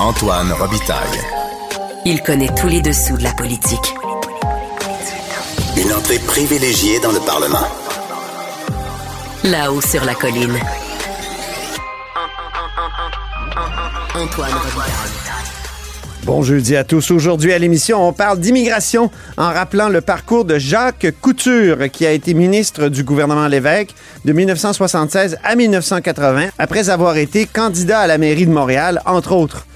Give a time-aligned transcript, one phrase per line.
[0.00, 1.20] Antoine Robitaille.
[2.04, 3.94] Il connaît tous les dessous de la politique.
[5.76, 7.66] Une entrée privilégiée dans le Parlement.
[9.44, 10.58] Là-haut sur la colline.
[14.16, 15.14] Antoine Robitaille.
[16.24, 17.12] Bon jeudi à tous.
[17.12, 22.10] Aujourd'hui à l'émission, on parle d'immigration en rappelant le parcours de Jacques Couture, qui a
[22.10, 28.18] été ministre du gouvernement Lévesque de 1976 à 1980, après avoir été candidat à la
[28.18, 29.66] mairie de Montréal, entre autres.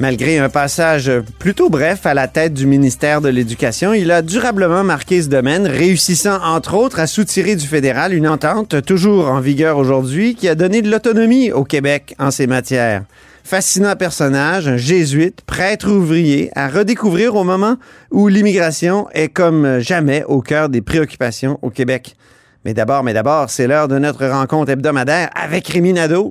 [0.00, 4.82] Malgré un passage plutôt bref à la tête du ministère de l'Éducation, il a durablement
[4.82, 9.76] marqué ce domaine, réussissant entre autres à soutirer du fédéral une entente toujours en vigueur
[9.76, 13.02] aujourd'hui qui a donné de l'autonomie au Québec en ces matières.
[13.44, 17.76] Fascinant personnage, jésuite, prêtre ouvrier, à redécouvrir au moment
[18.10, 22.16] où l'immigration est comme jamais au cœur des préoccupations au Québec.
[22.64, 26.30] Mais d'abord, mais d'abord, c'est l'heure de notre rencontre hebdomadaire avec Rémi Nadeau.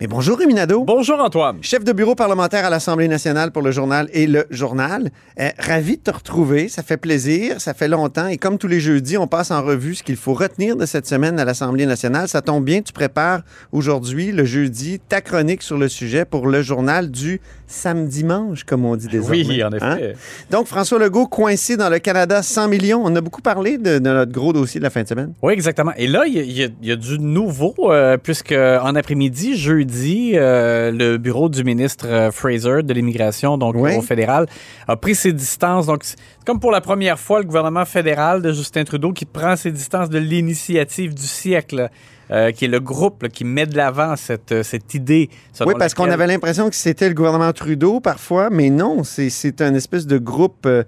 [0.00, 0.84] Mais bonjour Rémi Nadeau.
[0.84, 1.58] Bonjour, Antoine.
[1.60, 5.10] Chef de bureau parlementaire à l'Assemblée nationale pour le journal et le journal.
[5.40, 6.68] Euh, ravi de te retrouver.
[6.68, 7.60] Ça fait plaisir.
[7.60, 8.28] Ça fait longtemps.
[8.28, 11.08] Et comme tous les jeudis, on passe en revue ce qu'il faut retenir de cette
[11.08, 12.28] semaine à l'Assemblée nationale.
[12.28, 12.80] Ça tombe bien.
[12.80, 13.40] Tu prépares
[13.72, 18.96] aujourd'hui, le jeudi, ta chronique sur le sujet pour le journal du samedi-dimanche, comme on
[18.96, 19.44] dit désormais.
[19.46, 19.84] Oui, en effet.
[19.84, 20.18] Hein?
[20.50, 23.02] Donc, François Legault coincé dans le Canada 100 millions.
[23.04, 25.34] On a beaucoup parlé de, de notre gros dossier de la fin de semaine.
[25.42, 25.92] Oui, exactement.
[25.96, 30.90] Et là, il y a- y, y du nouveau, euh, puisque en après-midi, jeudi, euh,
[30.90, 33.94] le bureau du ministre euh, Fraser de l'immigration, donc Oui.
[33.96, 34.46] au fédéral,
[34.86, 35.86] a pris ses distances.
[35.86, 39.54] Donc, c'est comme pour la première fois, le gouvernement fédéral de Justin Trudeau qui prend
[39.56, 41.90] ses distances de l'initiative du siècle,
[42.30, 45.30] euh, qui est le groupe là, qui met de l'avant cette, euh, cette idée.
[45.66, 49.60] Oui, parce qu'on avait l'impression que c'était le gouvernement Trudeau parfois, mais non, c'est- c'est
[49.62, 50.82] un espèce de groupe euh,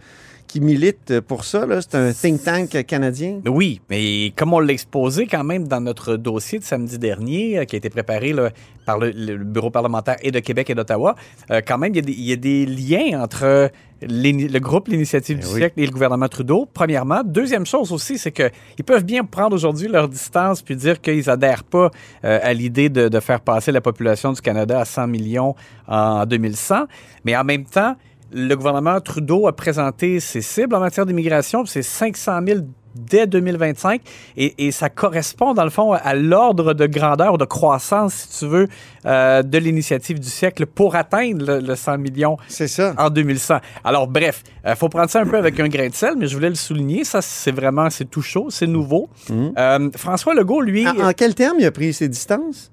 [0.47, 1.65] qui milite pour ça.
[1.81, 3.41] C'est un think tank canadien.
[3.47, 7.77] Oui, mais comme on l'a exposé quand même dans notre dossier de samedi dernier, qui
[7.77, 8.51] a été préparé là,
[8.85, 11.15] par le, le bureau parlementaire et de Québec et d'Ottawa,
[11.53, 13.71] euh, quand même, il y, a des- il y a des liens entre
[14.03, 15.59] le groupe L'Initiative du Eh oui.
[15.59, 17.23] siècle et le gouvernement Trudeau, premièrement.
[17.25, 21.65] Deuxième chose aussi, c'est qu'ils peuvent bien prendre aujourd'hui leur distance puis dire qu'ils adhèrent
[21.65, 21.91] pas
[22.25, 25.55] euh, à l'idée de, de faire passer la population du Canada à 100 millions
[25.87, 26.87] en 2100,
[27.25, 27.97] mais en même temps,
[28.33, 32.61] le gouvernement Trudeau a présenté ses cibles en matière d'immigration, c'est 500 000
[32.95, 34.01] dès 2025,
[34.37, 38.47] et, et ça correspond dans le fond à l'ordre de grandeur, de croissance, si tu
[38.47, 38.69] veux,
[39.07, 42.95] euh, de l'initiative du siècle pour atteindre le, le 100 millions C'est ça.
[42.99, 43.59] en 2100.
[43.85, 46.35] Alors bref, il faut prendre ça un peu avec un grain de sel, mais je
[46.35, 49.09] voulais le souligner, ça c'est vraiment, c'est tout chaud, c'est nouveau.
[49.31, 50.87] Euh, François Legault, lui...
[50.87, 52.71] En, en quel terme il a pris ses distances?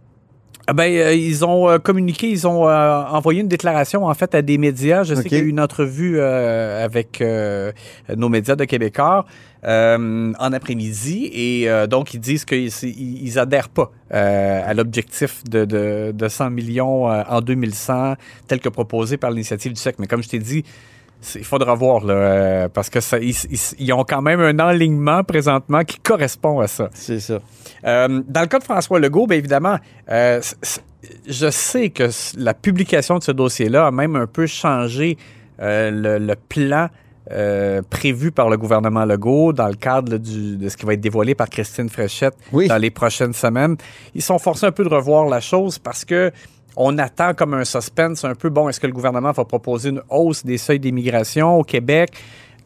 [0.70, 4.36] Ah Ben, euh, ils ont euh, communiqué, ils ont euh, envoyé une déclaration en fait
[4.36, 5.04] à des médias.
[5.04, 7.72] Je sais qu'il y a eu une entrevue euh, avec euh,
[8.18, 9.26] nos médias de Québécois
[9.68, 14.74] euh, en après-midi et euh, donc ils disent qu'ils ils, ils adhèrent pas euh, à
[14.74, 18.16] l'objectif de, de, de 100 millions en 2100
[18.48, 19.98] tel que proposé par l'initiative du siècle.
[20.00, 20.64] Mais comme je t'ai dit,
[21.36, 25.24] il faudra voir là, parce que ça, ils, ils- ils ont quand même un alignement
[25.24, 26.90] présentement qui correspond à ça.
[26.94, 27.40] C'est ça.
[27.84, 29.78] Dans le cas de François Legault, bien évidemment,
[31.28, 35.18] je sais que la publication de ce dossier-là a même un peu changé
[35.60, 36.88] le, le plan
[37.32, 40.94] euh, prévu par le gouvernement Legault dans le cadre là, du- de ce qui va
[40.94, 42.68] être dévoilé par Christine Fréchette Oui.
[42.68, 43.76] dans les prochaines semaines.
[44.16, 46.32] Ils sont forcés un peu de revoir la chose parce que
[46.76, 50.02] on attend comme un suspense un peu, bon, est-ce que le gouvernement va proposer une
[50.10, 52.12] hausse des seuils d'immigration au Québec?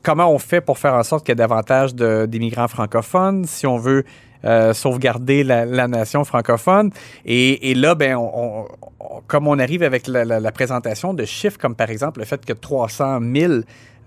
[0.03, 3.45] Comment on fait pour faire en sorte qu'il y ait davantage d'immigrants francophones?
[3.45, 4.03] Si on veut
[4.45, 6.91] euh, sauvegarder la, nation francophone?
[7.25, 8.17] Et, là, ben,
[9.27, 13.19] comme on arrive avec la, présentation de chiffres comme par exemple le fait que 300
[13.33, 13.53] 000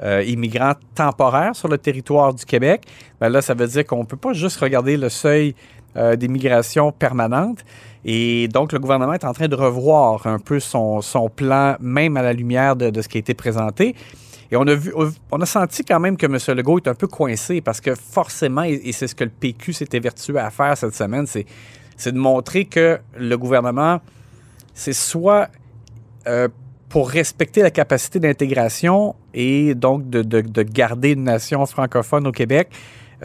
[0.03, 2.82] euh, immigrants temporaires sur le territoire du Québec,
[3.20, 5.55] ben là, ça veut dire qu'on ne peut pas juste regarder le seuil
[5.97, 7.64] euh, d'immigration permanente.
[8.05, 11.00] Et donc, le gouvernement est en train de revoir un peu son,
[11.35, 13.94] plan, même à la lumière de ce qui a été présenté.
[14.50, 16.38] Et on a senti quand même que M.
[16.56, 19.88] Legault est un peu coincé parce que forcément, et, c'est ce que le PQ s'est
[19.93, 21.46] évertué à faire cette semaine, c'est,
[22.12, 24.00] de montrer que le gouvernement,
[24.75, 25.49] c'est soit
[26.26, 26.49] euh,
[26.88, 32.69] pour respecter la capacité d'intégration et donc de garder une nation francophone au Québec,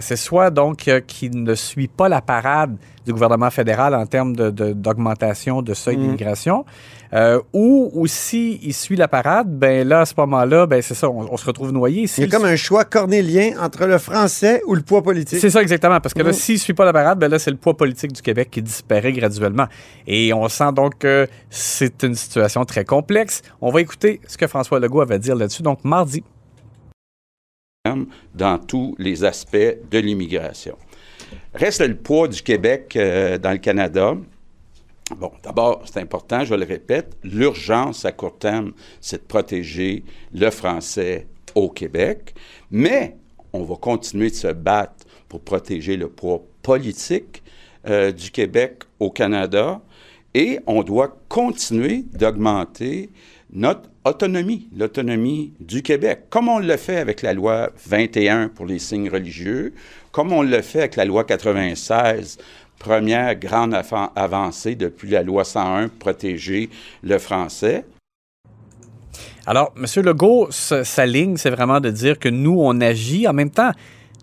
[0.01, 2.75] c'est soit donc euh, qu'il ne suit pas la parade
[3.05, 6.01] du gouvernement fédéral en termes de- de- d'augmentation de, seuil Mm.
[6.01, 6.65] d'immigration,
[7.13, 11.09] euh, ou aussi il suit la parade, ben là, à ce moment-là, ben c'est ça,
[11.09, 12.05] on, on se retrouve noyé.
[12.17, 15.39] Il y a comme un choix cornélien entre le français ou le poids politique.
[15.39, 16.33] c'est ça exactement, parce que là, Mhm.
[16.33, 18.61] s'il ne suit pas la parade, ben là, c'est le poids politique du Québec qui
[18.61, 19.65] disparaît graduellement.
[20.05, 23.41] Et on sent donc que c'est une situation très complexe.
[23.61, 26.23] On va écouter ce que François Legault avait à dire là-dessus, donc mardi.
[28.33, 29.57] Dans tous les aspects
[29.91, 30.77] de l'immigration.
[31.53, 34.15] Reste le poids du Québec euh, dans le Canada.
[35.17, 40.03] Bon, d'abord, c'est important, je le répète, l'urgence à court terme, c'est de protéger
[40.33, 42.35] le français au Québec,
[42.69, 43.15] mais
[43.53, 47.41] on va continuer de se battre pour protéger le poids politique
[47.87, 49.81] euh, du Québec au Canada
[50.33, 53.09] et on doit continuer d'augmenter
[53.51, 58.79] notre autonomie, l'autonomie du Québec, comme on le fait avec la loi 21 pour les
[58.79, 59.73] signes religieux,
[60.11, 62.37] comme on le fait avec la loi 96,
[62.77, 66.69] première grande avan- avancée depuis la loi 101 pour protéger
[67.03, 67.85] le français.
[69.45, 69.85] Alors, M.
[70.03, 73.27] Legault, sa ligne, c'est vraiment de dire que nous, on agit.
[73.27, 73.71] En même temps,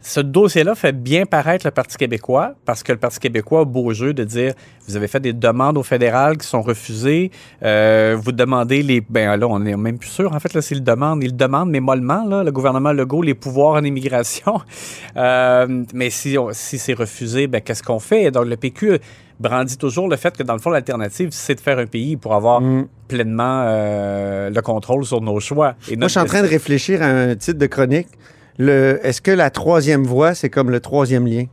[0.08, 3.92] ce dossier-là fait bien paraître le Parti québécois, parce que le Parti québécois a beau
[3.92, 4.52] jeu de dire
[4.86, 7.32] vous avez fait des demandes au fédéral qui sont refusées,
[7.64, 9.00] euh, vous demandez les.
[9.00, 10.32] Ben là, on est même plus sûr.
[10.32, 11.24] En fait, là, c'est le demande.
[11.24, 14.60] Il demande, mais mollement, là, le gouvernement Legault, les pouvoirs en immigration.
[15.16, 18.30] Euh, mais si, on- si c'est refusé, ben qu'est-ce qu'on fait?
[18.30, 18.98] Donc, le PQ
[19.40, 22.34] brandit toujours le fait que, dans le fond, l'alternative, c'est de faire un pays pour
[22.34, 22.60] avoir
[23.08, 25.74] pleinement euh, le contrôle sur nos choix.
[25.90, 28.08] Et Moi, je suis en train de réfléchir à un titre de chronique.
[28.58, 31.44] Le, est-ce que la troisième voie, c'est comme le troisième lien?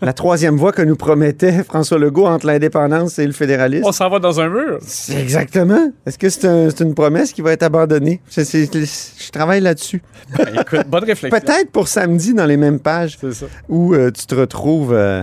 [0.00, 3.84] La troisième voie que nous promettait François Legault entre l'indépendance et le fédéralisme?
[3.86, 4.78] On s'en va dans un mur.
[5.16, 5.92] Exactement.
[6.04, 8.20] Est-ce que c'est, un- c'est une promesse qui va être abandonnée?
[8.36, 10.02] Je travaille là-dessus.
[10.36, 11.38] Ben, écoute, bonne réflexion.
[11.40, 13.46] Peut-être pour samedi dans les mêmes pages ça.
[13.68, 14.92] où euh, tu te retrouves.
[14.92, 15.22] euh.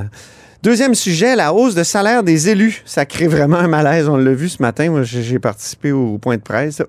[0.63, 2.83] Deuxième sujet, la hausse de salaire des élus.
[2.85, 4.07] Ça crée vraiment un malaise.
[4.07, 4.91] On l'a vu ce matin.
[4.91, 6.83] Moi, j'ai participé au point de presse.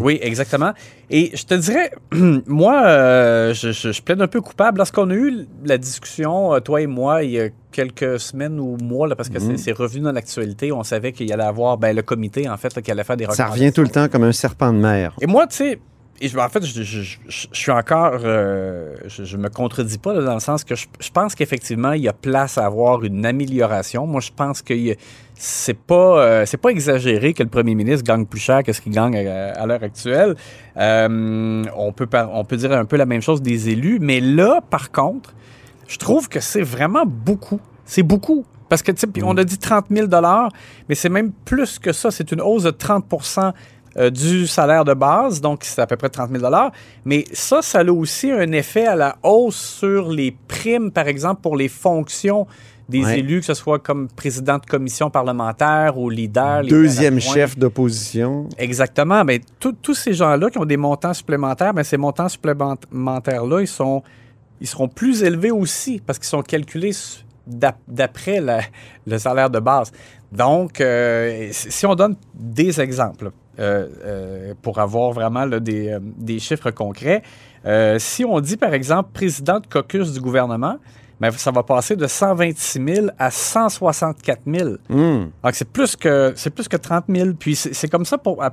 [0.00, 0.72] Oui, exactement.
[1.10, 1.90] Et je te dirais,
[2.46, 4.78] moi, euh, je, je, je plaide un peu coupable.
[4.78, 8.76] Lorsqu'on a eu la discussion, euh, toi et moi, il y a quelques semaines ou
[8.80, 11.78] mois, là, parce que c'est- c'est revenu dans l'actualité, on savait qu'il y allait avoir
[11.78, 14.06] ben, le comité, en fait, là, qui allait faire des Ça revient tout le temps
[14.08, 15.14] comme un serpent de mer.
[15.20, 15.80] Et moi, tu sais,
[16.24, 18.20] et je, en fait, je, je- je- je suis encore.
[18.24, 22.08] euh, je, me contredis pas là, dans le sens que je, pense qu'effectivement, il y
[22.08, 24.06] a place à avoir une amélioration.
[24.06, 24.72] Moi, je pense que
[25.34, 28.80] c'est pas, euh, c'est pas exagéré que le premier ministre gagne plus cher que ce
[28.80, 30.36] qu'il gagne à, à l'heure actuelle.
[30.76, 34.60] Euh, on, peut on peut dire un peu la même chose des élus, mais là,
[34.70, 35.34] par contre,
[35.88, 37.60] je trouve que c'est vraiment beaucoup.
[37.84, 38.44] C'est beaucoup.
[38.68, 40.06] Parce que, tu sais, puis on a dit 30 000
[40.88, 42.10] mais c'est même plus que ça.
[42.10, 43.04] C'est une hausse de 30
[43.98, 46.44] euh, du salaire de base, donc c'est à peu près 30 000
[47.04, 51.40] Mais ça, ça a aussi un effet à la hausse sur les primes, par exemple,
[51.42, 52.46] pour les fonctions
[52.88, 53.20] des Ouais.
[53.20, 56.62] élus, que ce soit comme président de commission parlementaire ou leader.
[56.62, 58.48] Deuxième chef d'opposition.
[58.58, 59.24] Exactement.
[59.24, 64.02] Mais tous ces gens-là qui ont des montants supplémentaires, mais ces montants supplémentaires-là, ils sont
[64.60, 66.92] ils seront plus élevés aussi parce qu'ils sont calculés
[67.88, 68.40] d'après
[69.06, 69.90] le salaire de base.
[70.30, 75.98] Donc, euh, si on donne des exemples euh, euh, pour avoir vraiment là, des, euh,
[76.00, 77.22] des chiffres concrets,
[77.98, 80.78] si on dit par exemple président de caucus du gouvernement,
[81.22, 84.70] ben, ça va passer de 126 000 à 164 000.
[84.88, 85.26] Hmm.
[85.44, 87.28] Donc, c'est plus que c'est plus que 30 000.
[87.38, 88.52] Puis c'est comme ça pour, à-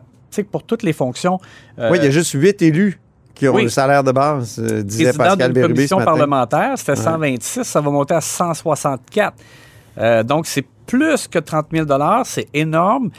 [0.51, 1.39] pour toutes les fonctions.
[1.79, 2.99] Euh, Oui, il y a juste huit élus
[3.33, 3.63] qui ont oui.
[3.63, 6.11] le salaire de base, euh, disait Pascal Bérubé ce commission matin.
[6.11, 9.33] parlementaire, c'était 126, ça va monter à 164.
[9.97, 11.87] Euh, donc, c'est plus que 30 000
[12.25, 13.09] c'est énorme.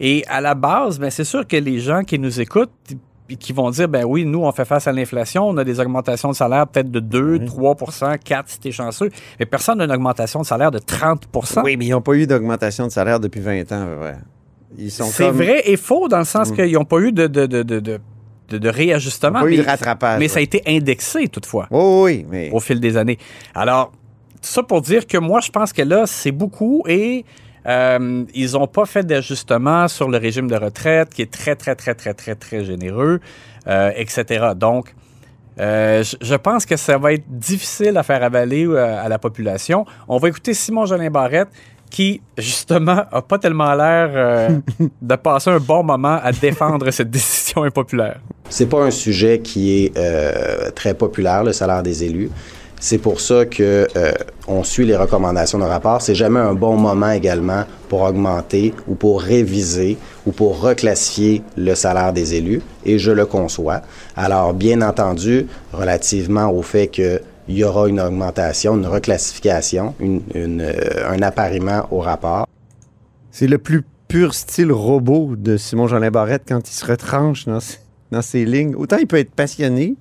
[0.00, 2.70] Et à la base, ben, c'est sûr que les gens qui nous écoutent,
[3.26, 5.78] puis qui vont dire, ben oui, nous, on fait face à l'inflation, on a des
[5.78, 9.92] augmentations de salaire peut-être de 2, 3% 4 si t'es chanceux, mais personne n'a une
[9.92, 13.40] augmentation de salaire de 30% Oui, mais ils n'ont pas eu d'augmentation de salaire depuis
[13.40, 13.86] 20 ans.
[14.02, 14.14] ouais.
[14.78, 17.26] Ils sont C'est comme- vrai et faux dans le sens qu'ils n'ont pas eu de,
[17.26, 18.00] de, de, de,
[18.58, 19.40] de, réajustement.
[19.40, 22.50] Pas eu mais, de rattrapage, mais ça a été indexé toutefois Oui, oui, oui, mais
[22.52, 23.18] au fil des années.
[23.54, 23.90] Alors,
[24.42, 27.24] tout ça pour dire que moi, je pense que là, c'est beaucoup et
[27.66, 31.74] euh, ils n'ont pas fait d'ajustement sur le régime de retraite qui est très, très,
[31.74, 33.20] très, très, très, très généreux,
[33.66, 34.48] euh, etc.
[34.56, 34.94] Donc,
[35.58, 39.84] euh, je- pense que ça va être difficile à faire avaler euh, à la population.
[40.08, 41.48] On va écouter Simon Jolin Barrette
[41.90, 44.48] qui, justement, a pas tellement l'air euh,
[45.02, 48.20] de passer un bon moment à défendre cette décision impopulaire.
[48.48, 52.30] C'est pas un sujet qui est euh, très populaire, le salaire des élus.
[52.78, 54.12] C'est pour ça que euh,
[54.50, 56.02] on suit les recommandations de rapport.
[56.02, 61.74] C'est jamais un bon moment également pour augmenter ou pour réviser ou pour reclassifier le
[61.74, 63.80] salaire des élus, et je le conçois.
[64.16, 69.94] Alors, bien entendu, relativement au fait que il y aura une augmentation, une reclassification,
[70.36, 70.72] euh,
[71.08, 72.46] un appariement au rapport.
[73.32, 78.44] C'est le plus pur style robot de Simon-Jolin Barrette quand il se retranche dans, ses-
[78.44, 78.74] lignes.
[78.76, 79.96] Autant il peut être passionné,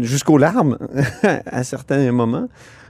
[0.00, 0.78] jusqu'aux larmes
[1.46, 2.48] à certains moments,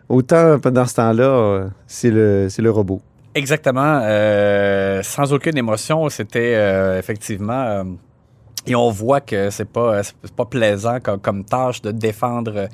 [0.09, 3.01] autant pendant ce temps-là, euh, c'est le, le robot.
[3.35, 4.01] Exactement.
[4.03, 7.63] euh, sans aucune émotion, c'était euh, effectivement.
[7.63, 7.85] euh,
[8.67, 10.03] et on voit que c'est pas,
[10.37, 12.69] pas plaisant comme, comme tâche de défendre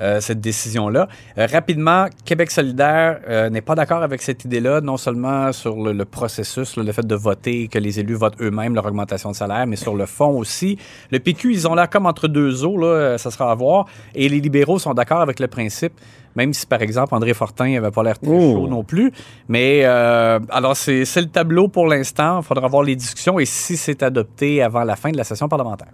[0.00, 1.08] euh, cette décision-là.
[1.38, 5.92] Euh, rapidement, Québec solidaire euh, n'est pas d'accord avec cette idée-là, non seulement sur le,
[5.92, 9.66] le processus, le fait de voter, que les élus votent eux-mêmes leur augmentation de salaire,
[9.66, 10.78] mais sur le fond aussi.
[11.10, 13.86] Le PQ, ils ont l'air comme entre deux eaux, là, ça sera à voir.
[14.14, 15.92] Et les libéraux sont d'accord avec le principe,
[16.36, 18.52] même si, par exemple, André Fortin n'avait pas l'air très Oh.
[18.54, 19.12] chaud non plus.
[19.48, 22.40] Mais euh, alors, c'est le tableau pour l'instant.
[22.40, 25.48] Il faudra voir les discussions et si c'est adopté avant la fin de la session
[25.48, 25.88] parlementaire.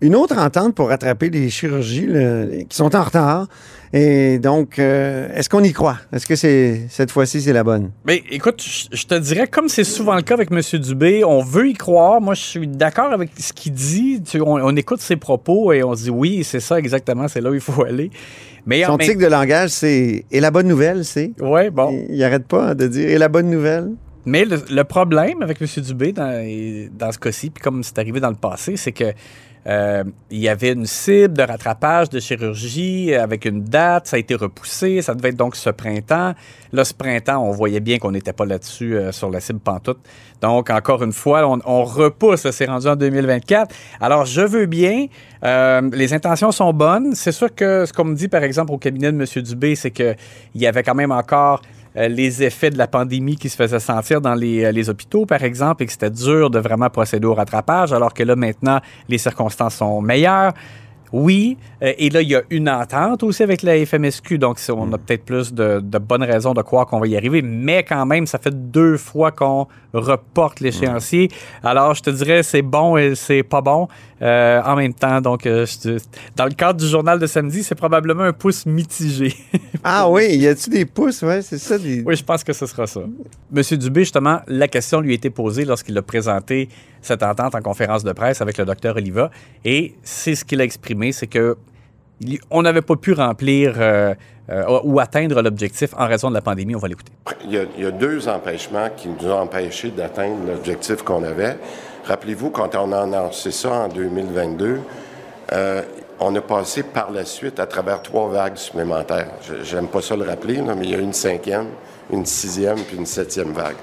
[0.00, 3.46] Une autre entente pour rattraper les chirurgies là, qui sont en retard.
[3.92, 5.98] Et donc, euh, est-ce qu'on y croit?
[6.12, 7.92] Est-ce que c'est cette fois-ci, c'est la bonne?
[8.04, 8.60] Mais écoute,
[8.92, 10.60] je te dirais, comme c'est souvent le cas avec M.
[10.80, 12.20] Dubé, on veut y croire.
[12.20, 14.20] Moi, je suis d'accord avec ce qu'il dit.
[14.22, 17.40] Tu- on, on écoute ses propos et on se dit oui, c'est ça exactement, c'est
[17.40, 18.10] là où il faut aller.
[18.66, 20.24] Mais en Son tic de langage, c'est.
[20.30, 21.30] Et la bonne nouvelle, c'est?
[21.40, 22.04] Ouais, bon.
[22.08, 23.08] Il n'arrête pas de dire.
[23.08, 23.92] Et la bonne nouvelle?
[24.26, 25.68] Mais le, le problème avec M.
[25.82, 26.44] Dubé dans,
[26.98, 29.12] dans ce cas-ci, puis comme c'est arrivé dans le passé, c'est que
[29.66, 34.18] euh, il y avait une cible de rattrapage de chirurgie avec une date, ça a
[34.18, 36.34] été repoussé, ça devait être donc ce printemps.
[36.72, 39.98] Là, ce printemps, on voyait bien qu'on n'était pas là-dessus euh, sur la cible pantoute.
[40.42, 43.74] Donc, encore une fois, on, on repousse, c'est rendu en 2024.
[44.00, 45.06] Alors, je veux bien,
[45.44, 47.14] euh, les intentions sont bonnes.
[47.14, 49.42] C'est sûr que ce qu'on me dit, par exemple, au cabinet de M.
[49.42, 50.16] Dubé, c'est qu'il
[50.54, 54.20] y avait quand même encore euh, les effets de la pandémie qui se faisaient sentir
[54.20, 57.34] dans les, euh, les hôpitaux, par exemple, et que c'était dur de vraiment procéder au
[57.34, 60.52] rattrapage, alors que là, maintenant, les circonstances sont meilleures.
[61.16, 64.92] Oui, euh, et là, il y a une entente aussi avec la FMSQ, donc on
[64.92, 68.04] a peut-être plus de, de bonnes raisons de croire qu'on va y arriver, mais quand
[68.04, 71.30] même, ça fait deux fois qu'on reporte l'échéancier.
[71.62, 73.86] Alors, je te dirais, c'est bon et c'est pas bon
[74.22, 75.20] euh, en même temps.
[75.20, 75.98] Donc, euh, je
[76.34, 79.34] dans le cadre du journal de samedi, c'est probablement un pouce mitigé.
[79.86, 81.20] Ah oui, y a-tu des pouces?
[81.20, 81.76] Ouais, c'est ça.
[81.76, 82.02] Des...
[82.06, 83.00] Oui, je pense que ce sera ça.
[83.52, 86.70] Monsieur Dubé, justement, la question lui a été posée lorsqu'il a présenté
[87.04, 89.30] cette entente en conférence de presse avec le docteur Oliva.
[89.64, 91.56] Et c'est ce qu'il a exprimé, c'est que
[92.50, 94.14] on n'avait pas pu remplir euh,
[94.48, 96.74] euh, ou atteindre l'objectif en raison de la pandémie.
[96.74, 97.12] On va l'écouter.
[97.44, 101.58] Il y, a, deux empêchements qui nous ont empêchés d'atteindre l'objectif qu'on avait.
[102.04, 104.80] Rappelez-vous, quand on a annoncé ça en 2022,
[105.52, 105.82] euh,
[106.20, 109.30] on a passé par la suite à travers trois vagues supplémentaires.
[109.62, 111.66] J'aime pas ça le rappeler, mais il y a une cinquième,
[112.10, 113.76] une sixième puis une septième vague.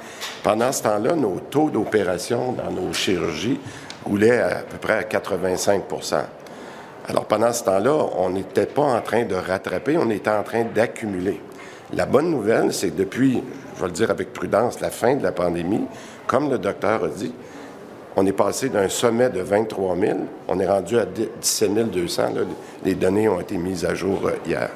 [0.44, 3.60] Pendant ce temps-là, nos taux d'opération dans nos chirurgies
[4.06, 6.24] roulaient à peu près à 85%
[7.08, 10.64] alors, pendant ce temps-là, on n'était pas en train de rattraper, on était en train
[10.64, 11.42] d'accumuler.
[11.94, 13.44] La bonne nouvelle, c'est que depuis,
[13.76, 15.86] je vais le dire avec prudence, la fin de la pandémie,
[16.28, 17.34] comme le docteur a dit,
[18.16, 22.22] on est passé d'un sommet de 23 000, on est rendu à 17 200.
[22.36, 22.42] là.
[22.86, 24.70] Les données ont été mises à jour euh, hier.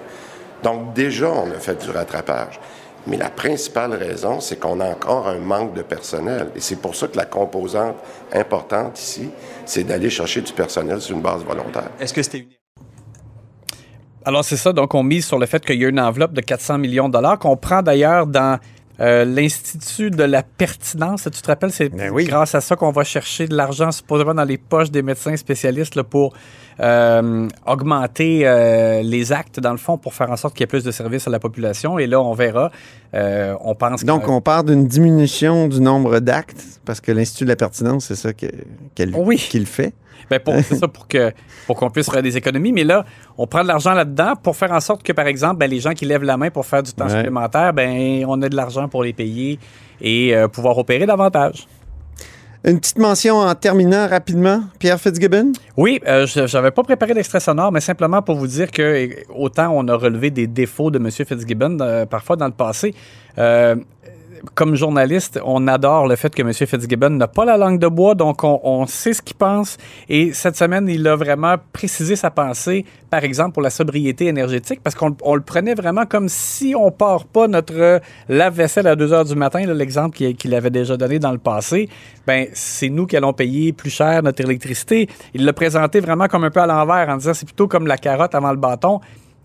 [0.64, 2.60] Donc, déjà, on a fait du rattrapage.
[3.08, 6.50] Mais la principale raison, c'est qu'on a encore un manque de personnel.
[6.56, 7.96] Et c'est pour ça que la composante
[8.34, 9.30] importante ici,
[9.66, 11.90] c'est d'aller chercher du personnel sur une base volontaire.
[12.00, 12.48] Est-ce que c'était une
[14.26, 14.74] Alors, c'est ça.
[14.74, 17.14] Donc, on mise sur le fait qu'il y a une enveloppe de 400 millions de
[17.14, 18.58] dollars qu'on prend d'ailleurs dans
[19.00, 21.24] euh, l'Institut de la pertinence.
[21.24, 22.24] Tu te rappelles, c'est Ben oui.
[22.26, 25.96] grâce à ça qu'on va chercher de l'argent supposément dans les poches des médecins spécialistes
[25.96, 26.34] là, pour
[26.79, 30.67] euh, augmenter euh, les actes, dans le fond, pour faire en sorte qu'il y ait
[30.67, 31.98] plus de services à la population.
[32.00, 32.72] Et là, on verra.
[33.13, 37.46] Euh, on pense que- Donc, on part d'une diminution du nombre d'actes, parce que l'Institut
[37.46, 38.29] de la pertinence, c'est ça
[39.15, 39.38] Oui.
[39.38, 39.94] qu'il fait.
[40.29, 41.32] Ben pour, c'est ça pour que
[41.67, 42.72] pour qu'on puisse faire des économies.
[42.72, 43.05] Mais là,
[43.38, 45.91] on prend de l'argent là-dedans pour faire en sorte que, par exemple, ben, les gens
[45.94, 47.12] qui lèvent la main pour faire du temps Ouais.
[47.12, 49.60] supplémentaire, ben on a de l'argent pour les payer
[50.01, 51.67] et euh, pouvoir opérer davantage.
[52.68, 55.52] Une petite mention en terminant rapidement, Pierre Fitzgibbon?
[55.78, 59.72] Oui, euh, je n'avais pas préparé d'extrait sonore, mais simplement pour vous dire que autant
[59.72, 61.12] on a relevé des défauts de M.
[61.12, 62.96] Fitzgibbon euh, parfois dans le passé.
[63.38, 63.76] euh,
[64.54, 66.54] comme journaliste, on adore le fait que M.
[66.54, 69.77] Fitzgibbon n'a pas la langue de bois, donc on, sait ce qu'il pense.
[70.10, 74.82] Et cette semaine, il a vraiment précisé sa pensée, par exemple, pour la sobriété énergétique,
[74.84, 79.13] parce qu'on on le prenait vraiment comme si on part pas notre lave-vaisselle à 2
[79.13, 81.89] heures du matin, l'exemple qu'il qu'il avait déjà donné dans le passé,
[82.27, 85.08] ben c'est nous qui allons payer plus cher notre électricité.
[85.34, 87.98] Il l'a présenté vraiment comme un peu à l'envers, en disant c'est plutôt comme la
[87.98, 89.00] carotte avant le bâton.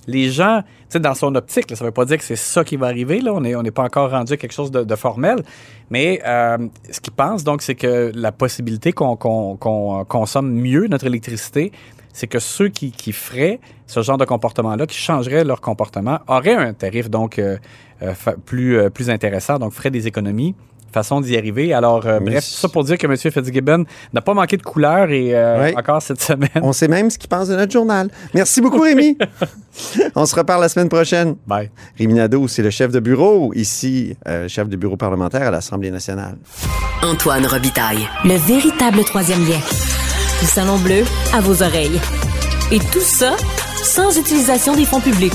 [0.07, 2.65] Les gens, tu sais, dans son optique, ça ne veut pas dire que c'est ça
[2.65, 3.21] qui va arriver.
[3.21, 5.43] Là, on n'est pas encore rendu à quelque chose de, formel.
[5.91, 6.59] Mais euh,
[6.91, 11.73] ce qu'ils pensent, donc, c'est que la possibilité qu'on qu'on consomme mieux notre électricité,
[12.13, 16.73] c'est que ceux qui, feraient ce genre de comportement-là, qui changeraient leur comportement, auraient un
[16.73, 17.57] tarif donc euh,
[18.03, 18.13] euh,
[18.45, 20.55] plus, euh, plus intéressant, donc feraient des économies.
[20.93, 21.73] Façon d'y arriver.
[21.73, 23.17] Alors, euh, bref, ça pour dire que M.
[23.17, 26.49] Fitzgibbon n'a pas manqué de couleur et euh, encore cette semaine.
[26.63, 28.11] On sait même ce qu'il pense de notre journal.
[28.35, 29.17] Merci beaucoup, Rémi.
[30.15, 31.37] On se reparle la semaine prochaine.
[31.47, 31.71] Bye.
[31.99, 35.91] Rémi Nadeau, c'est le chef de bureau, ici, euh, chef de bureau parlementaire à l'Assemblée
[35.91, 36.37] nationale.
[37.03, 38.07] Antoine Robitaille.
[38.25, 39.61] Le véritable troisième lien.
[40.41, 42.01] Du Salon Bleu à vos oreilles.
[42.73, 43.37] Et tout ça
[43.83, 45.33] sans utilisation des fonds publics.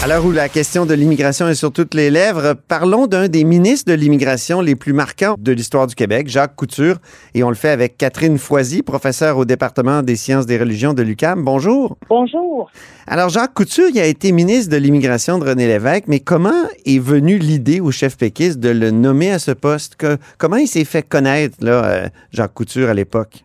[0.00, 3.42] À l'heure où la question de l'immigration est sur toutes les lèvres, parlons d'un des
[3.42, 6.98] ministres de l'immigration les plus marquants de l'histoire du Québec, Jacques Couture,
[7.34, 11.02] et on le fait avec Catherine Foisy, professeure au département des sciences des religions de
[11.02, 11.42] l'UQAM.
[11.42, 11.98] Bonjour.
[12.08, 12.70] Bonjour.
[13.08, 17.00] Alors, Jacques Couture, il a été ministre de l'immigration de René Lévesque, mais comment est
[17.00, 19.96] venue l'idée au chef péquiste de le nommer à ce poste?
[19.96, 23.44] Que- comment il s'est fait connaître, là, euh, Jacques Couture, à l'époque?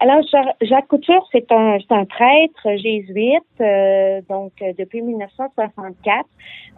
[0.00, 6.24] Alors, Ja- Jacques Couture, c'est un, un prêtre jésuite, euh, donc euh, depuis 1964.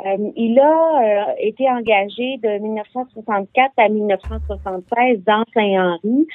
[0.06, 6.26] Euh, il a été engagé de 1964 à 1976 dans Saint-Henri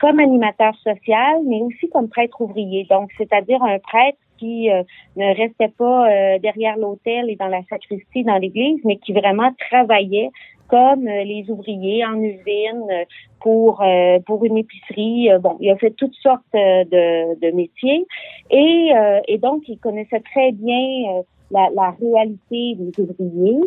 [0.00, 2.86] comme animateur social, mais aussi comme prêtre ouvrier.
[2.88, 4.68] Donc, c'est-à-dire un prêtre qui
[5.16, 10.30] ne restait pas derrière l'autel et dans la sacristie dans l'église, mais qui vraiment travaillait
[10.72, 13.04] comme euh, les ouvriers en usine euh,
[13.44, 15.30] pour euh, pour une épicerie.
[15.30, 18.06] Euh, bon, il a fait toutes sortes de, de métiers
[18.50, 20.84] et, euh, et donc il connaissait très bien
[21.50, 23.64] la, la réalité des ouvriers.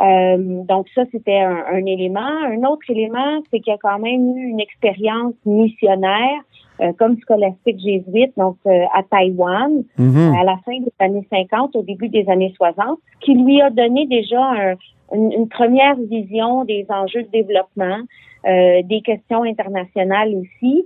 [0.00, 2.34] Euh, donc ça c'était un, un élément.
[2.56, 6.40] Un autre élément, c'est qu'il a quand même eu une expérience missionnaire
[6.80, 10.34] euh, comme scolastique jésuite, donc euh, à Taïwan Mhm.
[10.40, 13.70] à la fin des années 50, au début des années 60, ce qui lui a
[13.70, 14.74] donné déjà un-
[15.14, 17.98] une, une première vision des enjeux de développement,
[18.46, 20.84] euh, des questions internationales aussi.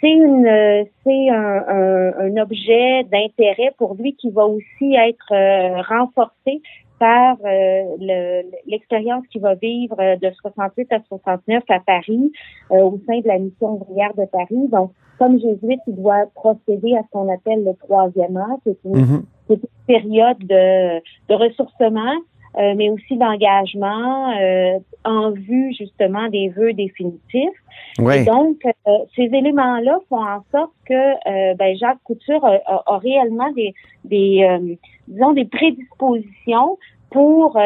[0.00, 5.32] C'est une, euh, c'est un, un- un objet d'intérêt pour lui qui va aussi être
[5.32, 6.60] euh, renforcé
[7.02, 12.30] par euh, le- l'expérience qu'il va vivre euh, de 68 à 69 à Paris,
[12.70, 14.68] euh, au sein de la mission ouvrière de Paris.
[14.70, 18.58] Donc, comme jésuite, il doit procéder à ce qu'on appelle le troisième âge.
[18.64, 19.22] C'est une, Mhm.
[19.48, 22.14] c'est une période de, de ressourcement,
[22.58, 27.58] euh, mais aussi d'engagement euh, en vue justement des vœux définitifs.
[27.98, 28.22] Ouais.
[28.22, 32.82] Et donc, euh, ces éléments-là font en sorte que euh, ben, Jacques Couture a, a-
[32.86, 34.74] a réellement des, des euh,
[35.08, 36.78] disons, des prédispositions
[37.10, 37.60] pour euh,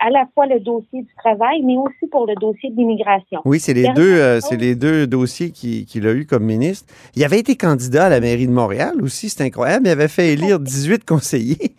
[0.00, 3.40] à la fois le dossier du travail, mais aussi pour le dossier de l'immigration.
[3.44, 6.92] Oui, c'est les deux, euh, c'est les deux dossiers qui- qu'il a eu comme ministre.
[7.16, 9.86] Il avait été candidat à la mairie de Montréal aussi, c'est incroyable.
[9.88, 11.72] Il avait fait élire 18 conseillers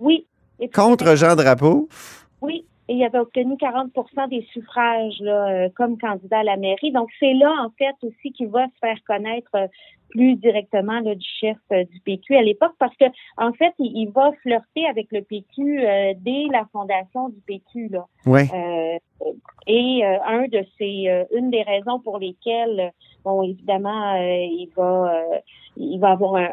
[0.00, 0.24] Oui.
[0.62, 1.88] Et puis, contre Jean Drapeau?
[2.40, 6.92] Oui, et il avait obtenu 40% des suffrages là, euh, comme candidat à la mairie.
[6.92, 9.66] Donc, c'est là, en fait, aussi qu'il va se faire connaître euh,
[10.10, 13.06] plus directement là, du chef euh, du PQ à l'époque, parce que
[13.38, 15.80] en fait, il, il va flirter avec le PQ
[16.20, 17.88] dès la fondation du PQ.
[17.88, 18.06] Là.
[18.26, 18.46] Ouais.
[19.66, 22.92] Et euh, un de ces, une des raisons pour lesquelles,
[23.24, 25.38] bon, évidemment, euh, il va, euh,
[25.76, 26.48] il va avoir un,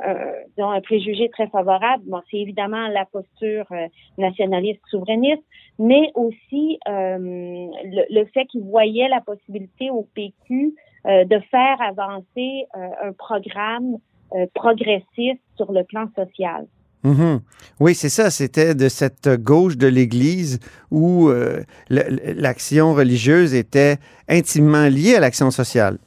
[0.56, 2.04] disons, un préjugé très favorable.
[2.08, 5.44] Bon, c'est évidemment la posture euh, nationaliste souverainiste,
[5.78, 13.98] mais aussi le, fait qu'il voyait la possibilité au PQ de faire avancer un programme
[14.54, 16.68] progressiste sur le plan social.
[17.04, 17.40] Mhm.
[17.80, 18.30] Oui, c'est ça.
[18.30, 20.60] C'était de cette gauche de l'Église
[20.92, 21.32] où
[21.90, 25.98] l'action religieuse était intimement liée à l'action sociale.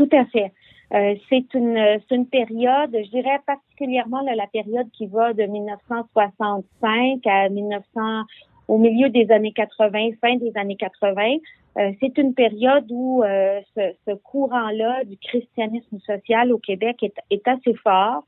[0.00, 0.50] Tout à fait.
[0.94, 7.50] Euh, c'est une une période, je dirais particulièrement la période qui va de 1965 à
[7.50, 8.22] 1900
[8.68, 11.36] au milieu des années 80, fin des années 80.
[11.76, 17.74] Euh, c'est une période où euh, ce, courant-là du christianisme social au Québec est assez
[17.74, 18.24] fort.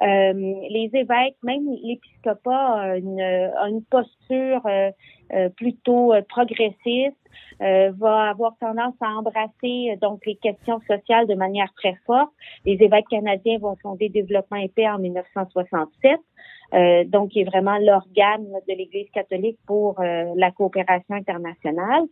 [0.00, 4.90] Euh, les évêques, même l'épiscopat, a une, une posture euh,
[5.34, 7.16] euh, plutôt euh, progressiste,
[7.62, 12.30] euh, va avoir tendance à embrasser donc les questions sociales de manière très forte.
[12.66, 16.20] Les évêques canadiens vont fonder Développement et paix en 1967,
[16.74, 22.02] euh, donc qui est vraiment l'organe de l'Église catholique pour la coopération internationale.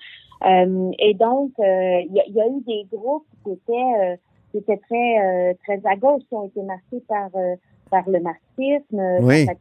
[0.43, 4.19] Et donc, il y, y a eu des groupes qui étaient,
[4.51, 7.57] qui étaient très, euh, très à gauche, qui ont été marqués par euh,
[7.91, 9.47] par le marxisme, Oui.
[9.47, 9.57] par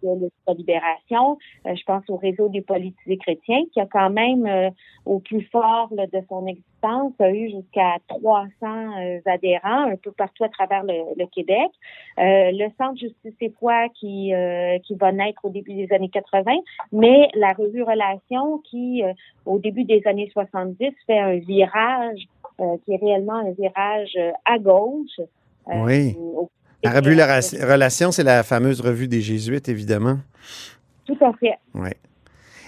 [0.47, 1.37] la libération.
[1.65, 4.69] Euh, je pense au réseau des politisés chrétiens qui a quand même, euh,
[5.05, 10.11] au plus fort là, de son existence, a eu jusqu'à 300 euh, adhérents un peu
[10.11, 11.71] partout à travers le, le Québec.
[12.19, 16.09] Euh, le Centre Justice et Foi qui, euh, qui va naître au début des années
[16.09, 16.51] 80,
[16.91, 19.13] mais la revue Relation qui, euh,
[19.45, 22.27] au début des années 70, fait un virage
[22.85, 25.19] qui est réellement un virage euh, à gauche.
[25.19, 26.15] euh, Oui.
[26.17, 26.49] au-
[26.83, 27.25] La revue La
[27.73, 30.17] Relation, c'est la fameuse revue des Jésuites, évidemment.
[31.05, 31.55] Tout à fait.
[31.73, 31.95] Ouais.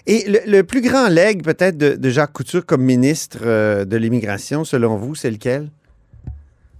[0.07, 3.95] Et le, le plus grand legs, peut-être, de, de Jacques Couture comme ministre euh, de
[3.97, 5.69] l'Immigration, selon vous, c'est lequel?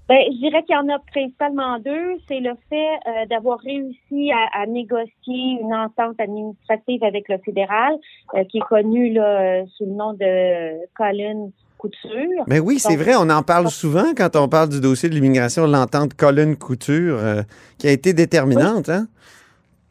[0.10, 2.18] Ben, je dirais qu'il y en a principalement deux.
[2.28, 2.76] C'est le fait
[3.08, 7.94] euh, d'avoir réussi à, à négocier une entente administrative avec le fédéral,
[8.34, 11.50] euh, qui est connu là, euh, sous le nom de Colin
[11.82, 12.44] Couture.
[12.46, 15.66] Mais oui, c'est vrai, on en parle souvent quand on parle du dossier de l'immigration,
[15.66, 17.42] l'entente Colin Couture, euh,
[17.80, 18.88] qui a été déterminante.
[18.88, 19.08] Hein?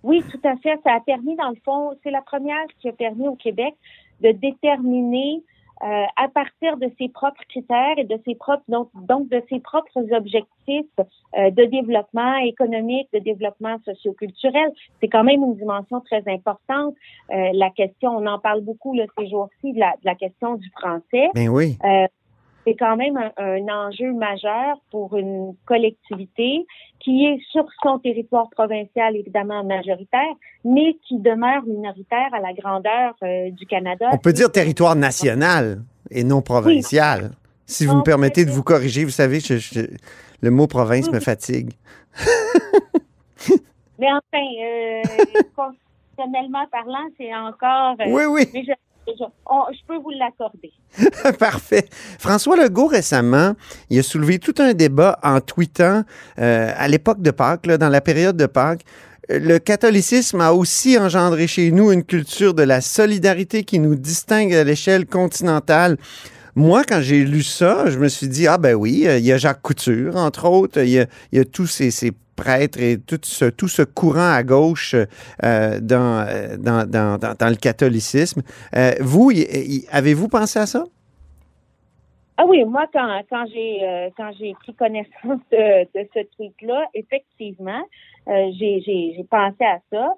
[0.05, 0.79] Oui, tout à fait.
[0.85, 3.75] Ça a permis, dans le fond, c'est la première qui a permis au Québec
[4.23, 5.43] de déterminer
[5.83, 9.61] euh, à partir de ses propres critères et de ses propres donc, donc de ses
[9.61, 14.71] propres objectifs euh, de développement économique, de développement socioculturel.
[15.01, 16.95] C'est quand même une dimension très importante.
[17.33, 20.57] Euh, la question, on en parle beaucoup là, ces jours-ci, de la, de la question
[20.57, 21.31] du français.
[21.35, 21.79] Ben oui.
[22.67, 26.67] C'est quand même un, un enjeu majeur pour une collectivité
[26.99, 33.15] qui est sur son territoire provincial, évidemment majoritaire, mais qui demeure minoritaire à la grandeur
[33.23, 34.11] euh, du Canada.
[34.13, 37.31] On peut dire territoire national et non provincial.
[37.65, 39.87] Si vous me permettez de vous corriger, vous savez, je- je-
[40.43, 41.71] le mot province me fatigue.
[43.99, 45.03] Mais enfin, euh,
[45.57, 47.97] constitutionnellement parlant, c'est encore...
[48.01, 48.47] euh, Oui, oui.
[48.55, 48.73] mais je,
[49.19, 50.71] je- peux vous l'accorder.
[51.39, 51.87] Parfait.
[52.19, 53.55] François Legault, récemment,
[53.91, 56.05] il a soulevé tout un débat en tweetant
[56.39, 58.83] euh, à l'époque de Pâques, là, dans la période de Pâques.
[59.31, 63.95] euh, Le catholicisme a aussi engendré chez nous une culture de la solidarité qui nous
[63.95, 65.97] distingue à l'échelle continentale.
[66.57, 69.33] Moi, quand j'ai lu ça, je me suis dit, ah ben oui, euh, il y
[69.33, 71.91] a Jacques Couture, entre autres, il y a, tous ces
[72.41, 77.35] prêtres et tout ce, tout ce courant à gauche euh, dans, euh, dans, dans, dans,
[77.39, 78.43] dans le catholicisme.
[78.75, 79.31] Euh, vous,
[79.91, 80.85] avez-vous pensé à ça?
[82.39, 83.77] Ah oui, moi, quand, quand j'ai
[84.17, 87.83] quand j'ai pris connaissance de, ce tweet-là, effectivement,
[88.27, 90.15] j'ai pensé à ça.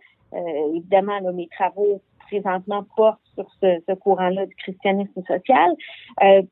[0.76, 5.70] Évidemment, là, mes travaux présentement portent sur ce, ce courant-là du christianisme social.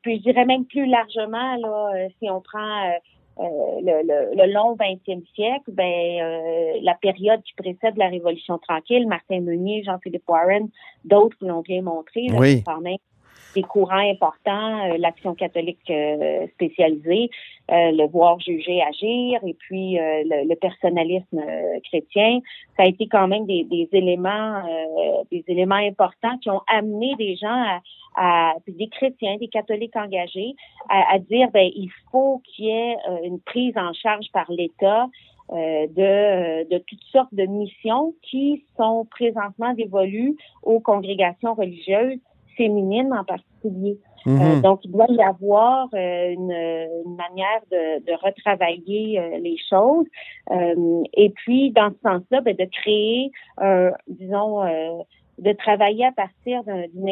[0.01, 2.91] Puis je dirais même plus largement, là, si on prend
[3.39, 3.43] euh,
[3.81, 5.83] le, le, le long 20e siècle, ben
[6.21, 10.69] euh, la période qui précède la Révolution tranquille, Martin Meunier, Jean-Philippe Warren,
[11.05, 12.63] d'autres l'ont bien montré, là, Oui.
[12.65, 12.97] quand même
[13.55, 17.29] des courants importants, euh, l'action catholique euh, spécialisée,
[17.71, 21.41] euh, le voir juger agir, et puis euh, le, le personnalisme
[21.83, 22.39] chrétien,
[22.77, 27.15] ça a été quand même des, des éléments, euh, des éléments importants qui ont amené
[27.17, 27.79] des gens à,
[28.15, 30.53] à puis des chrétiens, des catholiques engagés,
[30.89, 34.51] à, à dire ben il faut qu'il y ait euh, une prise en charge par
[34.51, 35.07] l'État
[35.51, 42.19] euh, de, de toutes sortes de missions qui sont présentement dévolues aux congrégations religieuses
[42.57, 43.97] féminines en particulier.
[44.25, 44.41] Mhm.
[44.41, 49.57] Euh, donc, il doit y avoir euh, une, une manière de, de retravailler euh, les
[49.69, 50.05] choses.
[50.51, 54.99] Euh, et puis, dans ce sens-là, ben, de créer, euh, disons, euh,
[55.39, 57.09] de travailler à partir d'un- d'une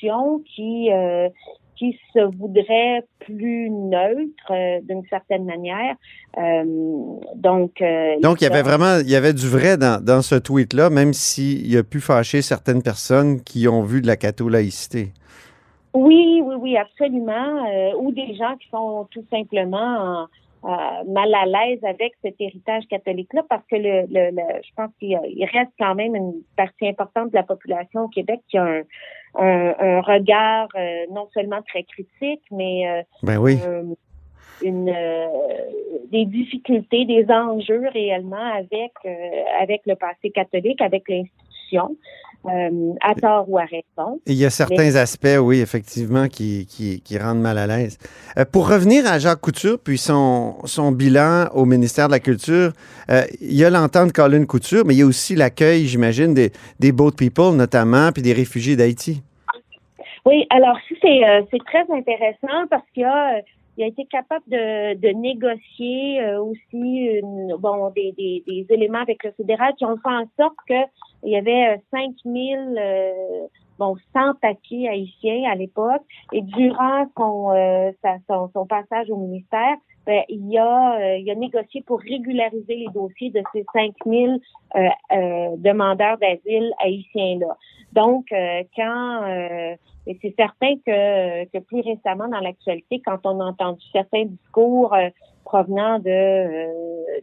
[0.00, 1.28] qui euh,
[1.76, 5.96] qui se voudrait plus neutre euh, d'une certaine manière.
[6.38, 6.62] Euh,
[7.34, 10.36] donc, euh, Donc, il y avait vraiment il y avait du vrai dans, dans ce
[10.36, 15.12] tweet-là, même s'il a pu fâcher certaines personnes qui ont vu de la catho-laïcité.
[15.94, 17.64] Oui, oui, oui, absolument.
[17.98, 20.26] Ou des gens qui sont tout simplement
[20.62, 25.16] mal à l'aise avec cet héritage catholique-là, parce que le, le, le- je pense qu'il
[25.52, 28.82] reste quand même une partie importante de la population au Québec qui a un,
[29.36, 33.58] un, un regard euh, non seulement très critique, mais euh, Ben oui.
[33.62, 33.82] euh,
[34.62, 35.26] une euh,
[36.10, 39.10] des difficultés, des enjeux réellement avec euh,
[39.60, 41.33] avec le passé catholique, avec l'institution,
[41.72, 44.20] euh, à tort ou à raison.
[44.26, 47.98] Il y a certains Mais- aspects, oui, effectivement, qui, qui, qui rendent mal à l'aise.
[48.38, 52.72] Euh, pour revenir à Jacques Couture, puis son, son bilan au ministère de la Culture,
[53.10, 56.52] euh, il y a l'entente Colin Couture, mais il y a aussi l'accueil, j'imagine, des,
[56.80, 59.22] des boat people, notamment, puis des réfugiés d'Haïti.
[60.26, 63.40] Oui, alors si c'est très intéressant parce qu'il a
[63.76, 69.00] il a été capable de, de négocier euh, aussi une, bon des, des, des éléments
[69.00, 70.74] avec le fédéral qui ont fait en sorte que
[71.24, 73.12] il y avait euh, 5000 euh,
[73.78, 79.16] bon 100 papiers haïtiens à l'époque et durant son, euh, sa- son son passage au
[79.16, 84.38] ministère ben, il, a, euh, il a négocié pour régulariser les dossiers de ces 5000
[84.76, 87.56] euh, euh, demandeurs d'asile haïtiens-là.
[87.92, 89.22] Donc, euh, quand...
[89.24, 89.74] Euh,
[90.06, 94.94] et c'est certain que, que plus récemment dans l'actualité, quand on a entendu certains discours
[95.46, 96.66] provenant de,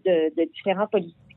[0.03, 1.30] de, de différents politiciens,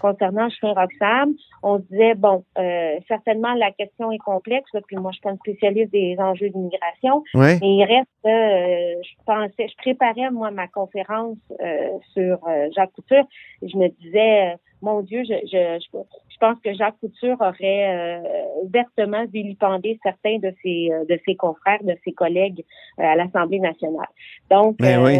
[0.00, 5.16] concernant Chemin Roxham, on disait bon, euh, certainement la question est complexe, puis moi je
[5.16, 7.58] suis pas une spécialiste des enjeux d'immigration, Ouais.
[7.60, 12.92] mais il reste, euh, je pensais, je préparais moi ma conférence euh, sur euh, Jacques
[12.92, 13.24] Couture,
[13.62, 14.54] et je me disais,
[14.88, 15.98] mon Dieu, je, je, je,
[16.32, 21.34] je pense que Jacques Couture aurait euh, ouvertement vilipendé certains de ses euh, de ses
[21.44, 22.62] confrères, de ses collègues
[22.98, 24.12] euh, à l'Assemblée nationale.
[24.54, 25.14] Donc, Ben euh, oui.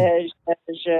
[0.83, 0.97] je,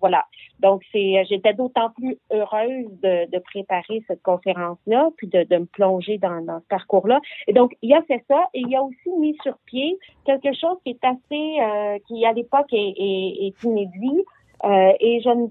[0.00, 0.22] voilà.
[0.60, 5.66] Donc, c'est, j'étais d'autant plus heureuse de, de préparer cette conférence-là, puis de, de me
[5.78, 7.18] plonger dans, dans ce parcours-là.
[7.48, 10.76] Et donc, il a fait ça, et il a aussi mis sur pied quelque chose
[10.84, 14.20] qui est assez, qui à l'époque est, est, est inédit.
[14.64, 15.46] Euh, et je ne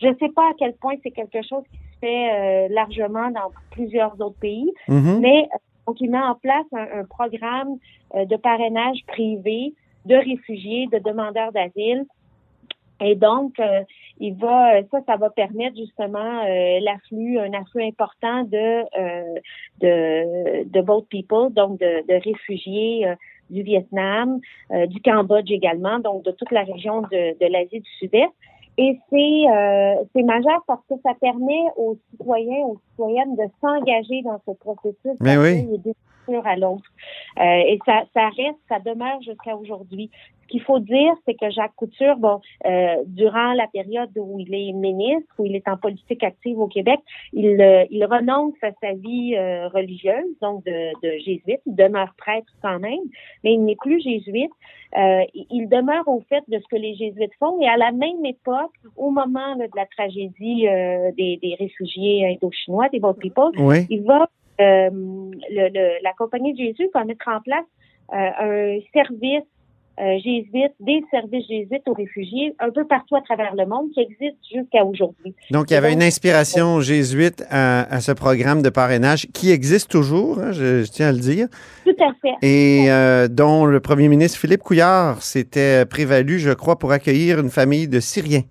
[0.00, 3.30] je ne sais pas à quel point c'est quelque chose qui se fait euh, largement
[3.30, 5.20] dans plusieurs autres pays, Mhm.
[5.20, 7.76] mais euh, donc il met en place un, un programme
[8.14, 9.74] euh, de parrainage privé
[10.06, 12.04] de réfugiés, de demandeurs d'asile.
[13.04, 13.82] Et donc, euh,
[14.20, 19.34] il va, ça, ça va permettre justement euh, l'afflux, un afflux important de euh,
[19.80, 23.06] de, de boat people, donc de, de réfugiés
[23.50, 24.40] du Vietnam,
[24.86, 28.30] du Cambodge également, donc de toute la région de, de l'Asie du Sud-Est.
[28.78, 34.22] Et c'est euh, c'est majeur parce que ça permet aux citoyens, aux citoyennes de s'engager
[34.22, 35.66] dans ce processus Mais oui.
[36.44, 36.84] à l'autre.
[37.38, 40.10] Euh, et ça, ça reste, ça demeure jusqu'à aujourd'hui.
[40.52, 44.72] Qu'il faut dire, c'est que Jacques Couture, bon, euh, durant la période où il est
[44.72, 47.00] ministre, où il est en politique active au Québec,
[47.32, 51.62] il, euh, il renonce à sa vie euh, religieuse, donc de, de jésuite.
[51.64, 53.04] Il demeure prêtre quand même,
[53.42, 54.50] mais il n'est plus jésuite.
[54.98, 57.58] Euh, il- demeure au fait de ce que les jésuites font.
[57.62, 62.26] Et à la même époque, au moment là, de la tragédie euh, des, des réfugiés
[62.30, 63.86] indo-chinois, des Boat People, Oui.
[63.88, 64.28] il va,
[64.60, 64.90] euh,
[65.56, 67.64] le, le- la Compagnie de Jésus va mettre en place
[68.12, 69.48] euh, un service
[70.00, 74.00] euh, jésuite, des services jésuites aux réfugiés un peu partout à travers le monde qui
[74.00, 75.34] existe jusqu'à aujourd'hui.
[75.50, 79.90] Donc, il y avait une inspiration jésuite à, à ce programme de parrainage qui existe
[79.90, 81.46] toujours, hein, je, je tiens à le dire,
[81.84, 82.34] Tout à fait.
[82.40, 87.50] et euh, dont le premier ministre Philippe Couillard s'était prévalu, je crois, pour accueillir une
[87.50, 88.44] famille de Syriens.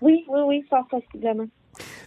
[0.00, 1.44] Oui, oui, oui, fort possiblement.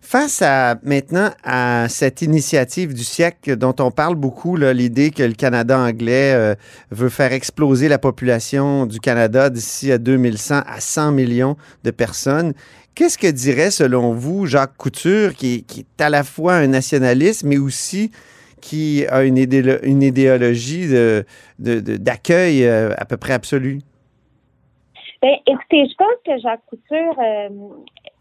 [0.02, 5.34] Face à maintenant à cette initiative du siècle dont on parle beaucoup, l'idée que le
[5.34, 6.56] Canada anglais euh,
[6.90, 12.54] veut faire exploser la population du Canada d'ici à 2100 à 100 millions de personnes,
[12.94, 17.58] qu'est-ce que dirait selon vous Jacques Couture, qui, est- à la fois un nationaliste, mais
[17.58, 18.12] aussi
[18.60, 21.24] qui a une, idéolo- une idéologie de-
[21.60, 23.80] de- d'accueil euh, à peu près absolue?
[25.22, 27.50] Ben, écoutez, je pense que Jacques Couture euh,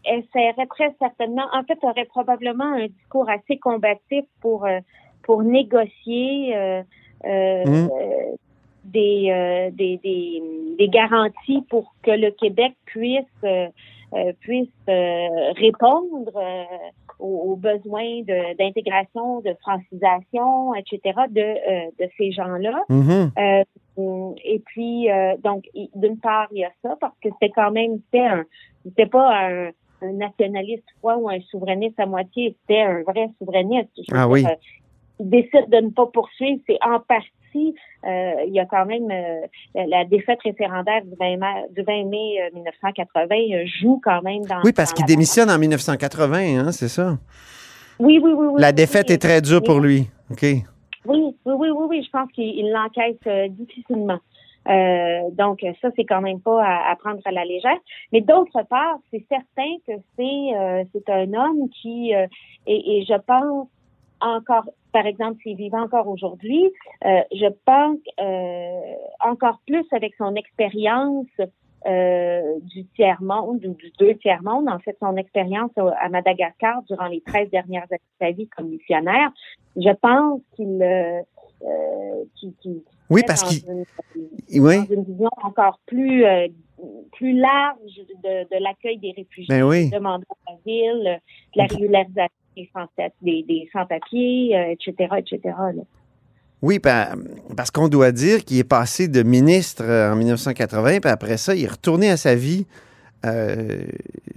[0.05, 4.79] essaierait très certainement, en fait, aurait probablement un discours assez combatif pour euh,
[5.23, 6.81] pour négocier euh,
[7.25, 7.89] euh, Mm.
[7.91, 8.35] euh,
[8.83, 10.41] des, euh, des, des
[10.79, 13.67] des garanties pour que le Québec puisse euh,
[14.39, 16.31] puisse euh, répondre
[17.19, 20.99] aux, aux besoins de- d'intégration, de, francisation, etc.
[21.29, 22.83] de euh, de ces gens-là.
[22.89, 23.31] Hum,
[24.43, 27.99] et puis, euh, donc, d'une part, il y a ça, parce que c'était quand même,
[28.05, 28.45] c'était un,
[28.85, 29.69] c'était pas un,
[30.01, 33.89] un nationaliste froid ou un souverainiste à moitié, c'était un vrai souverainiste.
[33.97, 34.45] Je Ah oui.
[34.45, 34.55] euh,
[35.19, 37.75] il décide de ne pas poursuivre, c'est en partie,
[38.07, 41.83] euh, il y a quand même euh, la, la défaite référendaire du 20 mai, du
[41.83, 44.61] 20 mai euh, 1980 euh, joue quand même dans.
[44.63, 47.17] Oui, parce qu'il démissionne en 1980, hein, c'est ça?
[47.99, 48.61] Oui, oui, oui, oui.
[48.61, 49.15] La défaite oui.
[49.15, 50.07] est très dure pour lui.
[50.31, 50.41] OK?
[50.43, 50.63] Oui,
[51.05, 52.03] oui, oui, oui, oui.
[52.03, 54.19] Je pense qu'il il l'encaisse euh, difficilement.
[54.67, 57.77] Euh, donc, ça, c'est quand même pas à, à prendre à la légère.
[58.11, 62.27] Mais d'autre part, c'est certain que c'est euh, c'est un homme qui, euh,
[62.67, 63.67] et, et je pense
[64.19, 66.71] encore, par exemple, s'il vivait encore aujourd'hui,
[67.05, 68.93] euh, je pense euh,
[69.25, 71.25] encore plus avec son expérience
[71.87, 77.21] euh, du tiers-monde ou du deux tiers-monde, en fait, son expérience à Madagascar durant les
[77.21, 79.31] 13 dernières années de sa vie comme missionnaire,
[79.75, 80.85] je pense qu'il
[82.39, 83.61] qu'il- qu'il- Oui, parce qu'il.
[84.61, 84.77] Oui.
[84.87, 86.47] dans une vision encore plus euh,
[87.13, 87.77] plus large
[88.23, 89.89] de, de l'accueil des réfugiés, Ben oui.
[89.89, 92.85] des demandeurs d'asile, euh, de la régularisation des sans,
[93.21, 95.39] des, des sans-papiers, euh, etc., etc.
[95.75, 95.83] là.
[96.63, 97.13] Oui, pa-
[97.55, 101.55] parce qu'on doit dire qu'il est passé de ministre euh, en 1980, puis après ça,
[101.55, 102.65] il est retourné à sa vie
[103.25, 103.83] euh,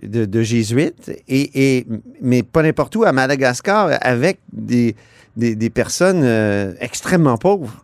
[0.03, 1.87] de, de jésuite, et, et-
[2.21, 4.95] mais pas n'importe où, à Madagascar, avec des,
[5.37, 7.84] des, des personnes euh, extrêmement pauvres.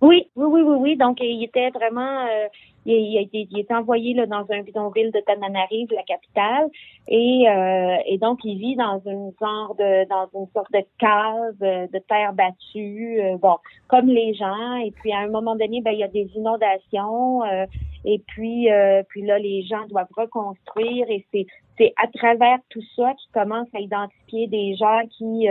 [0.00, 0.96] Oui, oui, oui, oui, oui.
[0.96, 2.46] Donc, il était vraiment, euh,
[2.86, 6.68] il, il, il est envoyé là, dans un bidonville de Tananarive, la capitale,
[7.08, 11.56] et, euh, et donc il vit dans une genre de dans une sorte de cave
[11.62, 13.56] euh, de terre battue, euh, bon,
[13.88, 14.76] comme les gens.
[14.76, 17.66] Et puis à un moment donné, ben il y a des inondations, euh,
[18.04, 18.68] et puis
[19.08, 23.74] puis là les gens doivent reconstruire, et c'est c'est à travers tout ça qu'ils commencent
[23.74, 25.46] à identifier des gens qui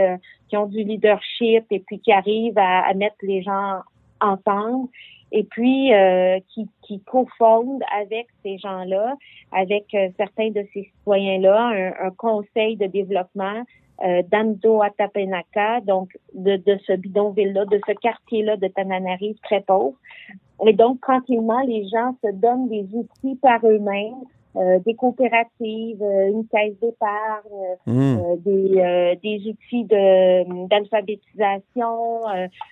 [0.48, 3.80] qui ont du leadership et puis qui arrivent à, à mettre les gens
[4.20, 4.88] ensemble
[5.32, 9.14] et puis euh, qui, qui cofondent avec ces gens-là,
[9.52, 13.62] avec euh, certains de ces citoyens-là, un, conseil de développement
[14.04, 19.96] euh, d'Ando Atapenaka, donc de, de ce bidonville-là, de ce quartier-là de Tananarive très pauvre.
[20.66, 24.24] Et donc, tranquillement, les gens se donnent des outils par eux-mêmes
[24.58, 28.18] euh, des coopératives, euh, une caisse d'épargne, mmh.
[28.18, 32.22] euh, des, des outils de d'alphabétisation,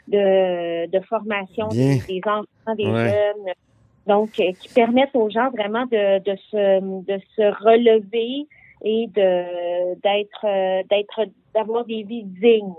[0.09, 3.53] de, de formation des, enfants, des jeunes.
[4.09, 8.49] Donc, qui permettent aux gens vraiment de, de se de se relever
[8.85, 12.73] et de d'être d'être d'avoir des vies dignes.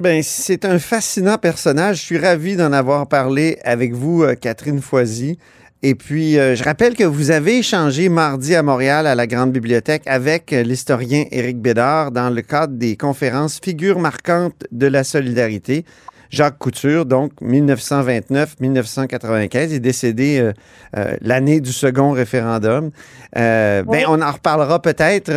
[0.00, 1.98] Ben, c'est un fascinant personnage.
[1.98, 5.38] Je suis ravi d'en avoir parlé avec vous, Catherine Foisy.
[5.86, 9.52] Et puis, euh, je rappelle que vous avez échangé mardi à Montréal à la Grande
[9.52, 15.04] Bibliothèque avec euh, l'historien Éric Bédard dans le cadre des conférences Figures marquantes de la
[15.04, 15.84] solidarité.
[16.30, 20.52] Jacques Couture, donc 1929-1995, est décédé
[20.96, 22.90] euh, l'année du second référendum.
[23.34, 25.30] Ben, on en reparlera peut-être,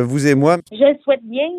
[0.00, 0.56] vous et moi.
[0.72, 1.50] Je le souhaite bien,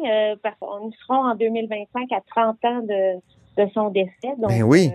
[0.41, 3.19] parce qu'on sera en 2025 à 30 ans de,
[3.63, 4.33] de son décès.
[4.39, 4.89] Donc, ben oui.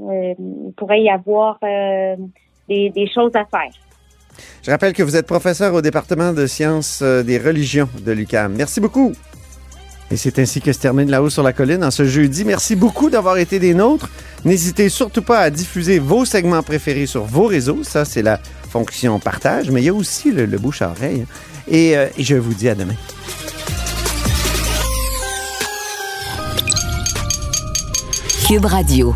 [0.00, 2.16] Euh, il pourrait y avoir euh,
[2.68, 3.72] des, choses à faire.
[4.62, 8.54] Je rappelle que vous êtes professeur au département de sciences euh, des religions de l'UQAM.
[8.54, 9.12] Merci beaucoup.
[10.10, 12.44] Et c'est ainsi que se termine La Haut sur la Colline en ce jeudi.
[12.44, 14.08] Merci beaucoup d'avoir été des nôtres.
[14.44, 17.82] N'hésitez surtout pas à diffuser vos segments préférés sur vos réseaux.
[17.82, 21.26] Ça, c'est la fonction partage, mais il y a aussi le, bouche à oreille.
[21.66, 22.94] Et, et je vous dis à demain.
[28.46, 29.12] Cube Radio.